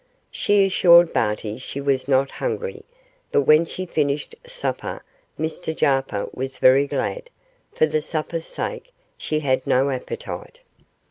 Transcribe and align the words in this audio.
She 0.31 0.65
assured 0.65 1.13
Barty 1.13 1.59
she 1.59 1.79
was 1.79 2.07
not 2.07 2.31
hungry, 2.41 2.83
but 3.31 3.43
when 3.43 3.65
she 3.65 3.85
finished 3.85 4.33
supper 4.47 5.03
Mr 5.39 5.75
Jarper 5.77 6.27
was 6.33 6.57
very 6.57 6.87
glad, 6.87 7.29
for 7.71 7.85
the 7.85 8.01
supper's 8.01 8.45
sake, 8.47 8.93
she 9.15 9.41
had 9.41 9.67
no 9.67 9.91
appetite. 9.91 10.57